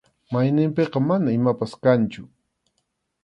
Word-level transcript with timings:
Mayninpiqa 0.31 0.99
mana 1.09 1.29
imapas 1.37 1.73
kanchu. 1.83 2.23